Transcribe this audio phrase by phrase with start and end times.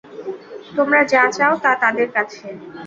[0.77, 2.47] তোমরা যা চাও, তা তাদের আছে।